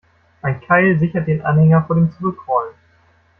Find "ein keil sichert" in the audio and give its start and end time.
0.41-1.27